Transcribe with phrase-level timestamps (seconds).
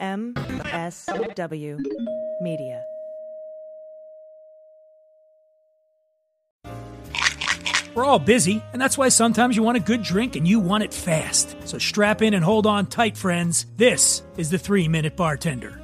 [0.00, 1.78] MSW
[2.40, 2.84] Media.
[7.94, 10.82] We're all busy, and that's why sometimes you want a good drink and you want
[10.82, 11.56] it fast.
[11.64, 13.66] So strap in and hold on tight, friends.
[13.76, 15.80] This is the three minute bartender.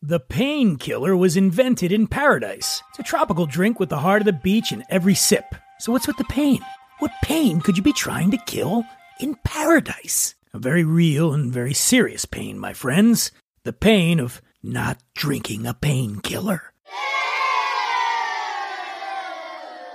[0.00, 2.80] The painkiller was invented in paradise.
[2.90, 5.56] It's a tropical drink with the heart of the beach in every sip.
[5.80, 6.60] So, what's with the pain?
[7.00, 8.84] What pain could you be trying to kill
[9.18, 10.36] in paradise?
[10.54, 13.30] A very real and very serious pain, my friends.
[13.64, 16.72] The pain of not drinking a painkiller.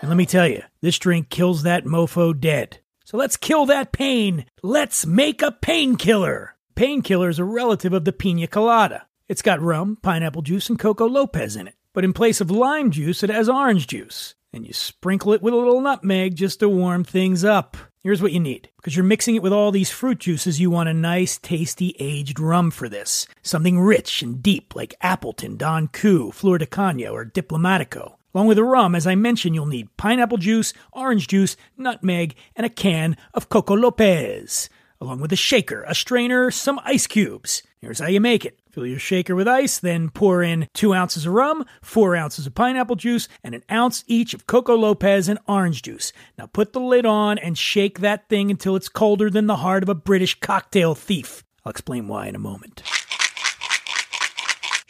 [0.00, 2.78] And let me tell you, this drink kills that mofo dead.
[3.06, 4.44] So let's kill that pain.
[4.62, 6.56] Let's make a painkiller.
[6.74, 9.06] Painkiller is a relative of the pina colada.
[9.28, 11.74] It's got rum, pineapple juice, and Coco Lopez in it.
[11.94, 14.34] But in place of lime juice, it has orange juice.
[14.52, 17.76] And you sprinkle it with a little nutmeg just to warm things up.
[18.04, 18.68] Here's what you need.
[18.76, 22.38] Because you're mixing it with all these fruit juices, you want a nice, tasty, aged
[22.38, 23.26] rum for this.
[23.40, 28.16] Something rich and deep like Appleton, Don Q, Flor de Cana, or Diplomatico.
[28.34, 32.66] Along with the rum, as I mentioned, you'll need pineapple juice, orange juice, nutmeg, and
[32.66, 34.68] a can of Coco Lopez.
[35.00, 37.62] Along with a shaker, a strainer, some ice cubes.
[37.80, 38.58] Here's how you make it.
[38.70, 42.54] Fill your shaker with ice, then pour in two ounces of rum, four ounces of
[42.54, 46.12] pineapple juice, and an ounce each of Coco Lopez and orange juice.
[46.38, 49.82] Now put the lid on and shake that thing until it's colder than the heart
[49.82, 51.44] of a British cocktail thief.
[51.64, 52.82] I'll explain why in a moment.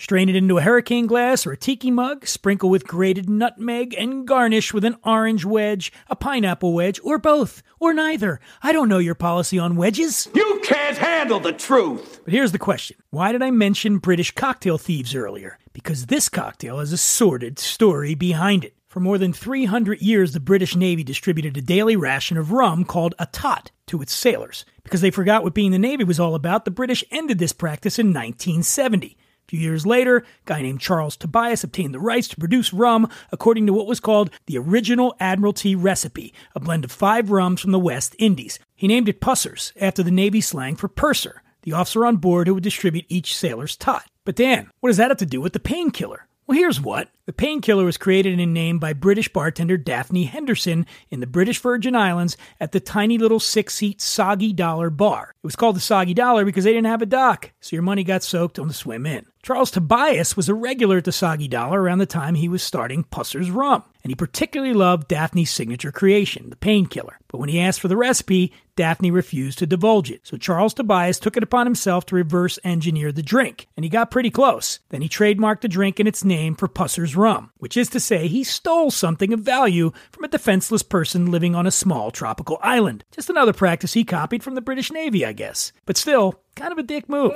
[0.04, 4.26] Strain it into a hurricane glass or a tiki mug, sprinkle with grated nutmeg, and
[4.26, 8.38] garnish with an orange wedge, a pineapple wedge, or both, or neither.
[8.62, 10.28] I don't know your policy on wedges.
[10.34, 12.20] You can't handle the truth!
[12.22, 15.58] But here's the question Why did I mention British cocktail thieves earlier?
[15.72, 18.74] Because this cocktail has a sordid story behind it.
[18.86, 23.14] For more than 300 years, the British Navy distributed a daily ration of rum called
[23.18, 24.66] a tot to its sailors.
[24.82, 27.98] Because they forgot what being the Navy was all about, the British ended this practice
[27.98, 29.16] in 1970.
[29.54, 33.68] Few years later, a guy named Charles Tobias obtained the rights to produce rum according
[33.68, 37.78] to what was called the original Admiralty recipe, a blend of five rums from the
[37.78, 38.58] West Indies.
[38.74, 42.54] He named it Pusser's, after the Navy slang for purser, the officer on board who
[42.54, 44.10] would distribute each sailor's tot.
[44.24, 46.26] But Dan, what does that have to do with the painkiller?
[46.48, 47.10] Well, here's what.
[47.26, 51.94] The painkiller was created and named by British bartender Daphne Henderson in the British Virgin
[51.94, 55.32] Islands at the tiny little six seat Soggy Dollar bar.
[55.42, 58.02] It was called the Soggy Dollar because they didn't have a dock, so your money
[58.02, 59.26] got soaked on the swim in.
[59.44, 63.04] Charles Tobias was a regular at the Soggy Dollar around the time he was starting
[63.04, 67.18] Pusser's Rum, and he particularly loved Daphne's signature creation, the painkiller.
[67.28, 70.22] But when he asked for the recipe, Daphne refused to divulge it.
[70.22, 74.10] So Charles Tobias took it upon himself to reverse engineer the drink, and he got
[74.10, 74.78] pretty close.
[74.88, 78.28] Then he trademarked the drink and its name for Pusser's Rum, which is to say
[78.28, 83.04] he stole something of value from a defenseless person living on a small tropical island.
[83.10, 85.70] Just another practice he copied from the British Navy, I guess.
[85.84, 87.34] But still, kind of a dick move.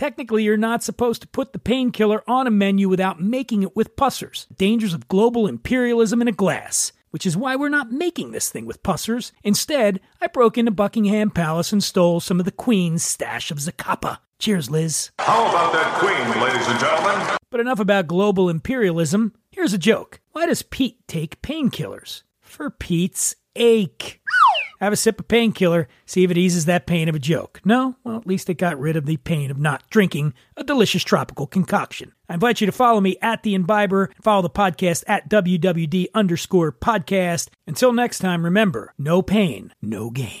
[0.00, 3.96] Technically, you're not supposed to put the painkiller on a menu without making it with
[3.96, 4.46] Pusser's.
[4.56, 6.92] Dangers of global imperialism in a glass.
[7.10, 9.30] Which is why we're not making this thing with Pusser's.
[9.44, 14.20] Instead, I broke into Buckingham Palace and stole some of the Queen's stash of Zacapa.
[14.38, 15.10] Cheers, Liz.
[15.18, 17.36] How about that queen, ladies and gentlemen?
[17.50, 19.34] But enough about global imperialism.
[19.50, 20.20] Here's a joke.
[20.32, 22.22] Why does Pete take painkillers?
[22.40, 24.22] For Pete's ache.
[24.80, 27.60] Have a sip of painkiller, see if it eases that pain of a joke.
[27.64, 27.96] No?
[28.02, 31.46] Well, at least it got rid of the pain of not drinking a delicious tropical
[31.46, 32.12] concoction.
[32.28, 36.06] I invite you to follow me at The Imbiber and follow the podcast at WWD
[36.14, 37.48] underscore podcast.
[37.66, 40.40] Until next time, remember, no pain, no gain.